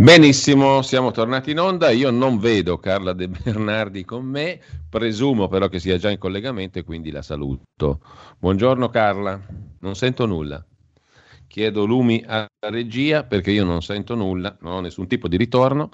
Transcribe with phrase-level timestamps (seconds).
[0.00, 1.90] Benissimo, siamo tornati in onda.
[1.90, 4.58] Io non vedo Carla De Bernardi con me,
[4.88, 8.00] presumo però che sia già in collegamento e quindi la saluto.
[8.38, 9.38] Buongiorno Carla,
[9.80, 10.64] non sento nulla.
[11.46, 15.90] Chiedo lumi alla regia perché io non sento nulla, non ho nessun tipo di ritorno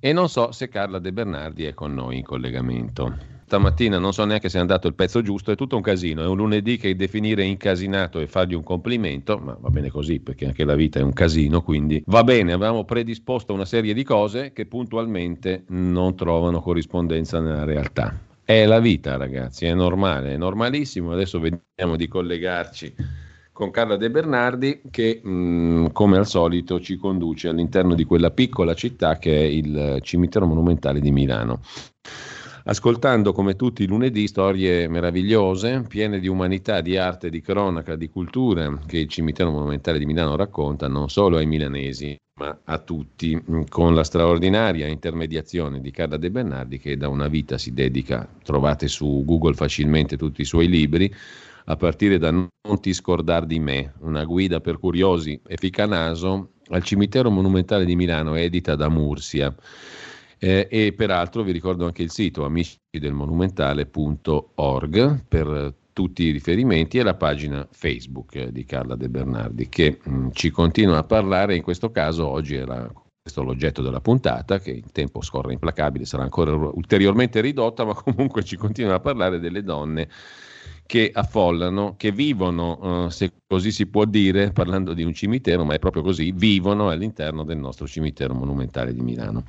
[0.00, 4.24] e non so se Carla De Bernardi è con noi in collegamento stamattina non so
[4.24, 6.96] neanche se è andato il pezzo giusto, è tutto un casino, è un lunedì che
[6.96, 11.02] definire incasinato e fargli un complimento, ma va bene così perché anche la vita è
[11.02, 16.62] un casino, quindi va bene, avevamo predisposto una serie di cose che puntualmente non trovano
[16.62, 18.18] corrispondenza nella realtà.
[18.42, 22.94] È la vita ragazzi, è normale, è normalissimo, adesso vediamo di collegarci
[23.52, 28.72] con Carla De Bernardi che mh, come al solito ci conduce all'interno di quella piccola
[28.72, 31.60] città che è il cimitero monumentale di Milano
[32.64, 38.08] ascoltando come tutti i lunedì storie meravigliose, piene di umanità, di arte, di cronaca, di
[38.08, 43.42] cultura che il cimitero monumentale di Milano racconta non solo ai milanesi, ma a tutti,
[43.68, 48.88] con la straordinaria intermediazione di Carla De Bernardi che da una vita si dedica, trovate
[48.88, 51.12] su Google facilmente tutti i suoi libri,
[51.66, 56.82] a partire da Non ti scordar di me, una guida per curiosi e ficanaso al
[56.82, 59.54] cimitero monumentale di Milano, edita da Mursia.
[60.44, 67.14] Eh, e peraltro vi ricordo anche il sito amicidelmonumentale.org per tutti i riferimenti e la
[67.14, 71.92] pagina Facebook di Carla De Bernardi che mh, mm, ci continua a parlare, in questo
[71.92, 77.40] caso oggi era questo l'oggetto della puntata, che il tempo scorre implacabile, sarà ancora ulteriormente
[77.40, 80.08] ridotta, ma comunque ci continua a parlare delle donne
[80.84, 85.74] che affollano, che vivono, uh, se così si può dire, parlando di un cimitero, ma
[85.74, 89.44] è proprio così, vivono all'interno del nostro cimitero monumentale di Milano.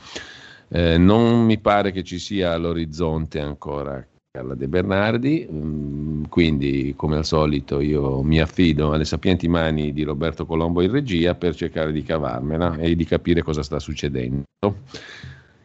[0.75, 7.17] Eh, non mi pare che ci sia all'orizzonte ancora Carla De Bernardi, mm, quindi come
[7.17, 11.91] al solito io mi affido alle sapienti mani di Roberto Colombo in regia per cercare
[11.91, 14.45] di cavarmela e di capire cosa sta succedendo.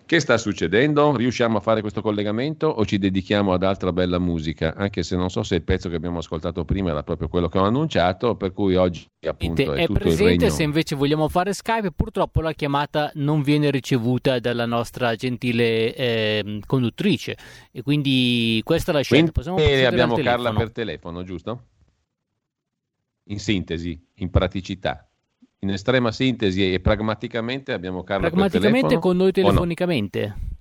[0.09, 1.15] Che sta succedendo?
[1.15, 4.75] Riusciamo a fare questo collegamento o ci dedichiamo ad altra bella musica?
[4.75, 7.59] Anche se non so se il pezzo che abbiamo ascoltato prima era proprio quello che
[7.59, 10.51] ho annunciato, per cui oggi appunto è, è tutto presente il regno...
[10.55, 16.61] se invece vogliamo fare Skype, purtroppo la chiamata non viene ricevuta dalla nostra gentile eh,
[16.65, 17.37] conduttrice
[17.71, 19.33] e quindi questa è la scelta.
[19.33, 21.65] Possiamo quindi abbiamo Carla per telefono, giusto?
[23.25, 25.08] In sintesi, in praticità
[25.61, 30.27] in estrema sintesi e pragmaticamente abbiamo Carla Pragmaticamente con noi telefonicamente.
[30.27, 30.57] No?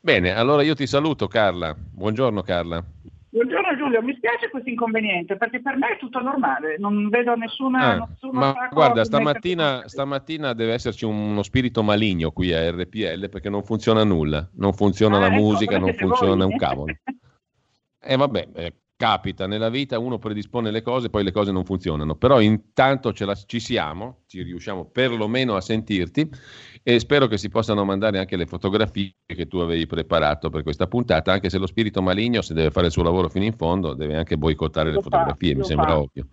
[0.00, 1.74] Bene, allora io ti saluto Carla.
[1.74, 2.84] Buongiorno Carla.
[3.30, 7.94] Buongiorno Giulio, mi spiace questo inconveniente perché per me è tutto normale, non vedo nessuna...
[7.94, 13.64] Ah, ma guarda, stamattina, stamattina, deve esserci uno spirito maligno qui a RPL perché non
[13.64, 16.52] funziona nulla, non funziona ah, la ecco, musica, non funziona voi.
[16.52, 16.92] un cavolo.
[16.92, 16.98] E
[18.14, 22.14] eh, vabbè, eh, capita nella vita, uno predispone le cose, poi le cose non funzionano,
[22.14, 26.28] però intanto la, ci siamo, ci riusciamo perlomeno a sentirti
[26.82, 30.86] e spero che si possano mandare anche le fotografie che tu avevi preparato per questa
[30.86, 33.94] puntata, anche se lo spirito maligno, se deve fare il suo lavoro fino in fondo,
[33.94, 35.98] deve anche boicottare le fotografie, fa, mi sembra fa.
[35.98, 36.26] ovvio.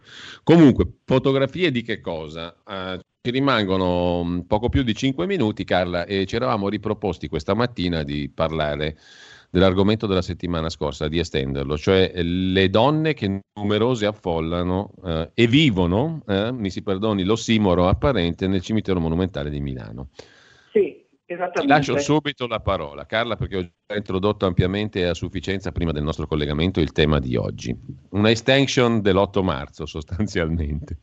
[0.43, 2.55] Comunque, fotografie di che cosa?
[2.65, 7.53] Uh, ci rimangono mm, poco più di 5 minuti, Carla, e ci eravamo riproposti questa
[7.53, 8.97] mattina di parlare
[9.51, 16.23] dell'argomento della settimana scorsa, di estenderlo, cioè le donne che numerose affollano eh, e vivono,
[16.25, 20.09] eh, mi si perdoni l'ossimoro apparente, nel cimitero monumentale di Milano.
[20.71, 21.61] Sì, esattamente.
[21.61, 25.91] Ti lascio subito la parola, Carla, perché ho già introdotto ampiamente e a sufficienza prima
[25.91, 27.75] del nostro collegamento il tema di oggi.
[28.11, 30.97] Una extension dell'8 marzo sostanzialmente.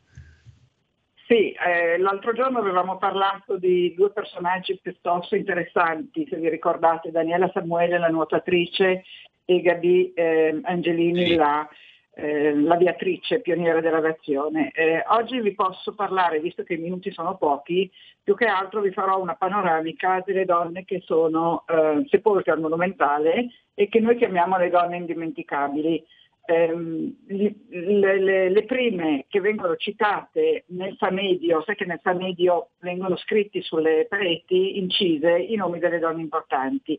[1.29, 7.51] Sì, eh, l'altro giorno avevamo parlato di due personaggi piuttosto interessanti, se vi ricordate, Daniela
[7.53, 9.05] Samuele, la nuotatrice,
[9.45, 11.35] e Gabi eh, Angelini, sì.
[11.35, 11.69] la,
[12.15, 14.71] eh, l'aviatrice pioniera dell'aviazione.
[14.73, 17.91] Eh, oggi vi posso parlare, visto che i minuti sono pochi,
[18.23, 23.49] più che altro vi farò una panoramica delle donne che sono eh, sepolte al monumentale
[23.75, 26.03] e che noi chiamiamo le donne indimenticabili
[26.49, 33.17] ehm, le, le, le, prime che vengono citate nel Famedio, sai che nel Famedio vengono
[33.17, 36.99] scritti sulle pareti, incise, i nomi delle donne importanti.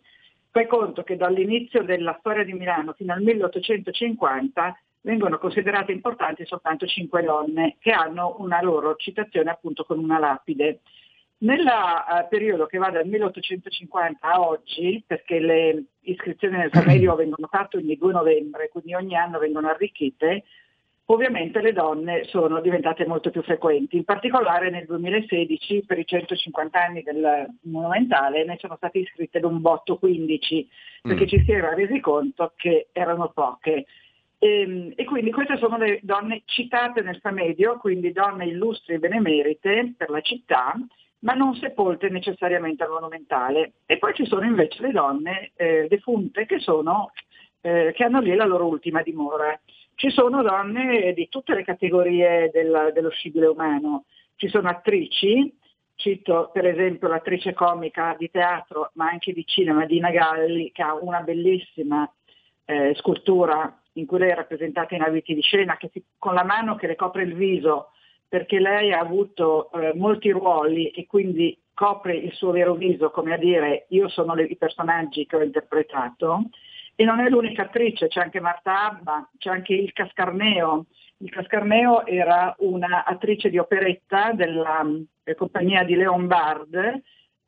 [0.51, 6.85] Fai conto che dall'inizio della storia di Milano fino al 1850 vengono considerate importanti soltanto
[6.85, 10.81] cinque donne che hanno una loro citazione appunto con una lapide.
[11.41, 17.47] Nel uh, periodo che va dal 1850 a oggi, perché le iscrizioni nel Famedio vengono
[17.47, 20.43] fatte ogni 2 novembre, quindi ogni anno vengono arricchite,
[21.05, 23.95] ovviamente le donne sono diventate molto più frequenti.
[23.95, 29.61] In particolare nel 2016, per i 150 anni del Monumentale, ne sono state iscritte un
[29.61, 30.69] botto 15,
[31.03, 31.27] perché mm.
[31.27, 33.85] ci si era resi conto che erano poche.
[34.37, 38.99] E, ehm, e, quindi queste sono le donne citate nel Famedio, quindi donne illustri e
[38.99, 40.75] benemerite per la città,
[41.19, 43.73] ma non sepolte necessariamente al monumentale.
[43.85, 47.11] E poi ci sono invece le donne eh, defunte che, sono,
[47.61, 49.59] eh, che, hanno lì la loro ultima dimora.
[49.95, 54.05] Ci sono donne di tutte le categorie del, dello scibile umano,
[54.35, 55.53] ci sono attrici,
[55.95, 60.93] cito per esempio l'attrice comica di teatro ma anche di cinema Dina Galli che ha
[60.93, 62.09] una bellissima
[62.63, 66.45] eh, scultura in cui lei è rappresentata in abiti di scena che si, con la
[66.45, 67.89] mano che le copre il viso
[68.29, 73.33] perché lei ha avuto eh, molti ruoli e quindi copre il suo vero viso, come
[73.33, 76.49] a dire io sono le, i personaggi che ho interpretato.
[76.95, 80.85] E non è l'unica attrice, c'è anche Marta Abba, c'è anche il Cascarneo.
[81.17, 84.85] Il Cascarneo era un'attrice di operetta della
[85.23, 87.01] eh, compagnia di Leon Bard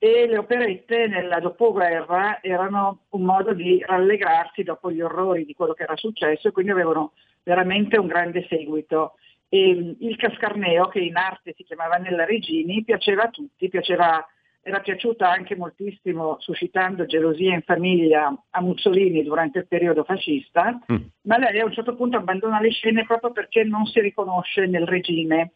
[0.03, 5.73] e le operette nella dopoguerra erano un modo di rallegrarsi dopo gli orrori di quello
[5.73, 7.11] che era successo e quindi avevano
[7.43, 9.15] veramente un grande seguito.
[9.53, 14.25] E il Cascarneo, che in arte si chiamava Nella Regini, piaceva a tutti, piaceva,
[14.61, 20.95] era piaciuta anche moltissimo, suscitando gelosia in famiglia a Mussolini durante il periodo fascista, mm.
[21.23, 24.87] ma lei a un certo punto abbandona le scene proprio perché non si riconosce nel
[24.87, 25.51] regime.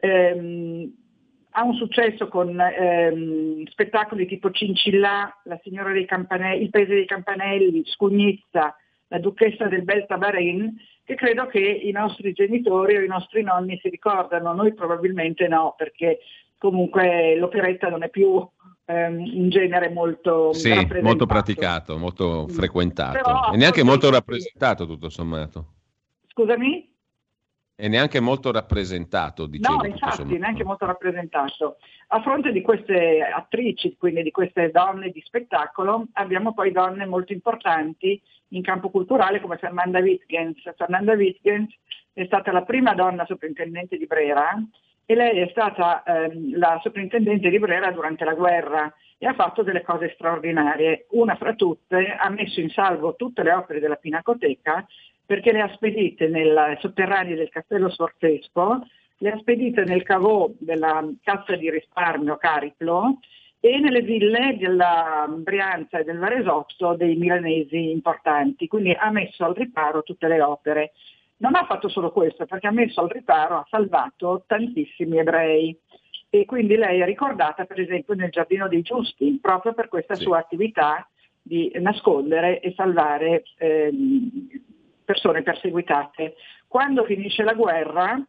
[0.00, 0.92] Ehm,
[1.52, 7.06] ha un successo con ehm, spettacoli tipo Cincillà, La signora dei Campanelli, Il paese dei
[7.06, 8.76] Campanelli, Scugnizza,
[9.08, 10.76] La duchessa del Bel Tabarin,
[11.10, 15.74] che credo che i nostri genitori o i nostri nonni si ricordano, noi probabilmente no,
[15.76, 16.20] perché
[16.56, 18.46] comunque l'operetta non è più
[18.84, 25.08] ehm, un genere molto, sì, molto praticato, molto frequentato Però, e neanche molto rappresentato tutto
[25.08, 25.66] sommato.
[26.28, 26.89] Scusami?
[27.82, 29.76] E neanche molto rappresentato, dicevo.
[29.76, 31.78] No, infatti, neanche molto rappresentato.
[32.08, 37.32] A fronte di queste attrici, quindi di queste donne di spettacolo, abbiamo poi donne molto
[37.32, 40.60] importanti in campo culturale come Fernanda Wittgens.
[40.76, 41.74] Fernanda Wittgens
[42.12, 44.62] è stata la prima donna soprintendente di Brera
[45.06, 49.62] e lei è stata ehm, la soprintendente di Brera durante la guerra e ha fatto
[49.62, 51.06] delle cose straordinarie.
[51.10, 54.86] Una fra tutte ha messo in salvo tutte le opere della Pinacoteca
[55.30, 58.84] perché le ha spedite nei sotterranei del castello Sforzesco,
[59.18, 63.20] le ha spedite nel cavò della cassa di risparmio Cariplo
[63.60, 69.54] e nelle ville della Brianza e del Varesotto dei milanesi importanti, quindi ha messo al
[69.54, 70.94] riparo tutte le opere.
[71.36, 75.78] Non ha fatto solo questo, perché ha messo al riparo, ha salvato tantissimi ebrei
[76.28, 80.24] e quindi lei è ricordata per esempio nel Giardino dei Giusti, proprio per questa sì.
[80.24, 81.08] sua attività
[81.40, 84.68] di nascondere e salvare ehm,
[85.10, 86.36] persone perseguitate.
[86.68, 88.24] Quando finisce la guerra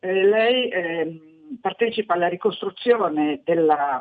[0.00, 1.20] eh, lei eh,
[1.62, 3.98] partecipa alla ricostruzione della,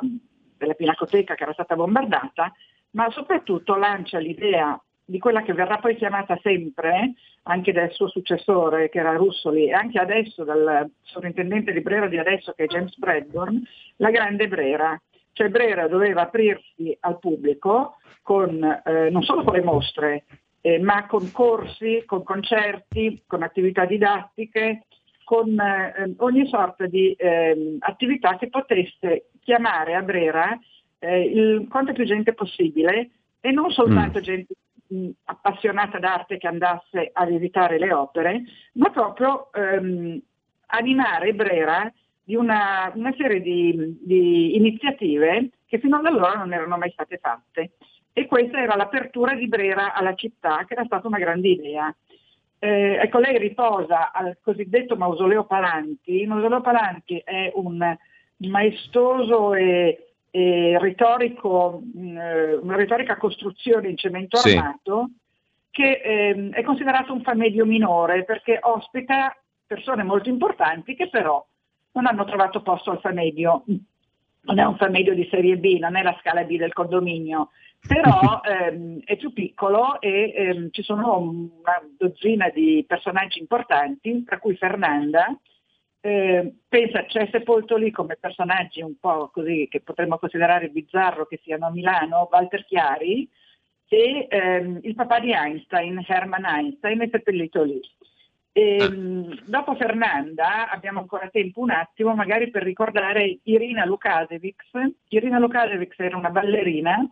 [0.58, 2.52] della Pinacoteca che era stata bombardata,
[2.92, 8.90] ma soprattutto lancia l'idea di quella che verrà poi chiamata sempre, anche dal suo successore
[8.90, 12.98] che era Russoli e anche adesso dal sovrintendente di Brera di adesso che è James
[12.98, 13.62] Bradburn,
[13.98, 15.00] la grande Brera.
[15.32, 20.25] Cioè Brera doveva aprirsi al pubblico con, eh, non solo con le mostre,
[20.65, 24.86] eh, ma con corsi, con concerti, con attività didattiche,
[25.24, 30.60] con eh, ogni sorta di eh, attività che potesse chiamare a Brera
[30.98, 34.22] eh, il quanto più gente possibile e non soltanto mm.
[34.24, 34.53] gente
[34.88, 38.41] mh, appassionata d'arte che andasse a visitare le opere,
[38.74, 40.19] ma proprio ehm,
[40.67, 41.93] animare Brera
[42.24, 47.19] di una, una serie di, di iniziative che fino ad allora non erano mai state
[47.19, 47.74] fatte
[48.17, 51.93] e questa era l'apertura di Brera alla città, che era stata una grande idea.
[52.60, 56.22] Eh, ecco, lei riposa al cosiddetto mausoleo Palanti.
[56.22, 57.98] Il mausoleo Palanti è un
[58.38, 62.17] maestoso e, e retorico, mh, mm,
[62.62, 64.55] una retorica costruzione in cemento sì.
[64.55, 65.10] armato
[65.69, 69.36] che eh, è considerato un famedio minore perché ospita
[69.67, 71.45] persone molto importanti che però
[71.91, 73.65] non hanno trovato posto al famedio.
[74.46, 77.50] Non è un famedio di serie B, non è la scala B del condominio,
[77.88, 84.40] però ehm, è più piccolo e ehm, ci sono una dozzina di personaggi importanti, tra
[84.40, 85.36] cui Fernanda.
[86.02, 91.40] Eh, pensa, c'è sepolto lì come personaggi un po' così che potremmo considerare bizzarro che
[91.42, 93.28] siano a Milano, Walter Chiari
[93.88, 97.80] e ehm, il papà di Einstein, Hermann Einstein, è seppellito lì.
[98.58, 98.90] E, ah.
[99.44, 104.70] Dopo Fernanda abbiamo ancora tempo un attimo magari per ricordare Irina Lukasevics.
[105.10, 107.06] Irina Lukasevics era una ballerina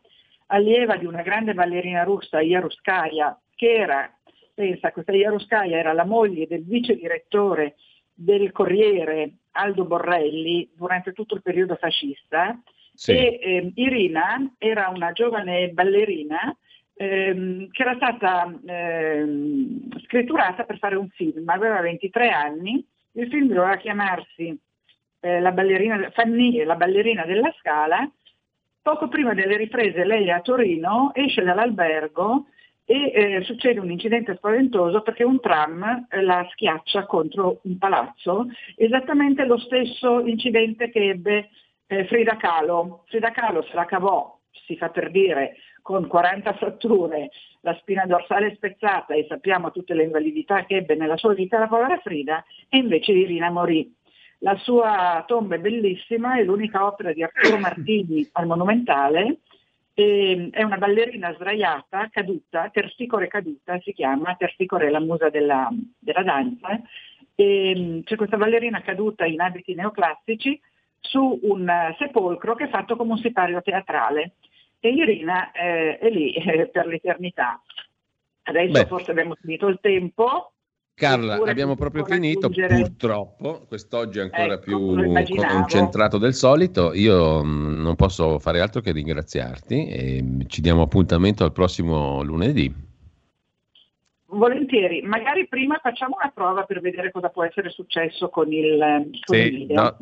[0.48, 4.10] allieva di una grande ballerina russa, Yaruskaya, che era,
[4.54, 7.76] pensa, questa Yaruskaya era la moglie del vice direttore
[8.14, 12.58] del Corriere Aldo Borrelli durante tutto il periodo fascista
[12.94, 13.12] sì.
[13.12, 16.56] e eh, Irina era una giovane ballerina
[16.96, 23.48] ehm, che era stata ehm, scritturata per fare un film, aveva 23 anni, il film
[23.48, 24.58] doveva chiamarsi
[25.20, 28.10] eh, la ballerina, Fanny, la ballerina della Scala,
[28.82, 32.48] poco prima delle riprese lei a Torino, esce dall'albergo
[32.86, 38.48] e eh, succede un incidente spaventoso perché un tram eh, la schiaccia contro un palazzo,
[38.76, 41.50] esattamente lo stesso incidente che ebbe
[41.88, 43.06] eh, Frida Kahlo.
[43.08, 48.56] Frida Kahlo se la cavò, si fa per dire, con 40 fratture, la spina dorsale
[48.56, 52.78] spezzata e sappiamo tutte le invalidità che ebbe nella sua vita la povera Frida, e
[52.78, 53.94] invece Irina morì.
[54.40, 59.40] La sua tomba è bellissima, è l'unica opera di Arturo Martini al Monumentale,
[59.94, 66.24] è una ballerina sdraiata, caduta, tersicore caduta, si chiama, tersicore è la musa della, della
[66.24, 66.82] danza,
[67.36, 70.60] e c'è questa ballerina caduta in abiti neoclassici
[71.00, 74.36] su un sepolcro che è fatto come un sipario teatrale
[74.86, 77.62] e Irina eh, è lì eh, per l'eternità.
[78.44, 78.86] Adesso Beh.
[78.86, 80.52] forse abbiamo finito il tempo.
[80.94, 82.82] Carla, abbiamo proprio finito, aggiungere...
[82.82, 86.94] purtroppo, quest'oggi è ancora ecco, più concentrato del solito.
[86.94, 92.22] Io mh, mm, non posso fare altro che ringraziarti e ci diamo appuntamento al prossimo
[92.22, 92.92] lunedì.
[94.26, 99.36] Volentieri, magari prima facciamo una prova per vedere cosa può essere successo con il, con
[99.38, 99.82] sì, il video.
[99.82, 99.98] No,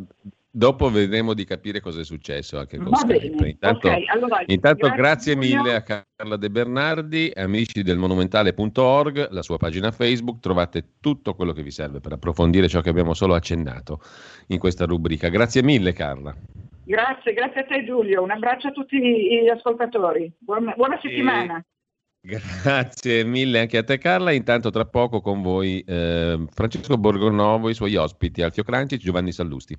[0.54, 3.30] Dopo vedremo di capire cosa è successo anche con Va Skype.
[3.30, 3.50] Bene.
[3.52, 9.44] Intanto, okay, allora, intanto grazie, grazie mille a Carla De Bernardi, amici del monumentale.org, la
[9.44, 13.34] sua pagina Facebook, trovate tutto quello che vi serve per approfondire ciò che abbiamo solo
[13.34, 14.02] accennato
[14.48, 15.30] in questa rubrica.
[15.30, 16.36] Grazie mille Carla.
[16.84, 21.60] Grazie, grazie a te Giulio, un abbraccio a tutti gli ascoltatori, buona, buona settimana.
[21.60, 22.40] E...
[22.64, 27.74] Grazie mille anche a te Carla, intanto tra poco con voi eh, Francesco Borgonovo, i
[27.74, 29.78] suoi ospiti Alfio Cranci e Giovanni Sallusti.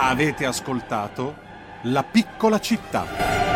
[0.00, 1.34] Avete ascoltato
[1.82, 3.47] La piccola città.